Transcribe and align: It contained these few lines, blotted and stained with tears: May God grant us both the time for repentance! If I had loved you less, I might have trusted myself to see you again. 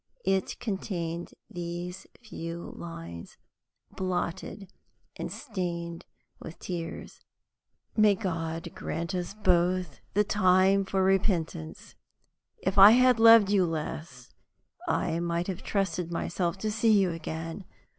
It 0.25 0.59
contained 0.59 1.35
these 1.47 2.07
few 2.23 2.73
lines, 2.75 3.37
blotted 3.95 4.73
and 5.15 5.31
stained 5.31 6.05
with 6.39 6.57
tears: 6.57 7.19
May 7.95 8.15
God 8.15 8.73
grant 8.73 9.13
us 9.13 9.35
both 9.35 9.99
the 10.15 10.23
time 10.23 10.85
for 10.85 11.03
repentance! 11.03 11.93
If 12.63 12.79
I 12.79 12.93
had 12.97 13.19
loved 13.19 13.51
you 13.51 13.63
less, 13.63 14.33
I 14.87 15.19
might 15.19 15.45
have 15.45 15.61
trusted 15.61 16.11
myself 16.11 16.57
to 16.65 16.71
see 16.71 16.99
you 16.99 17.11
again. 17.11 17.65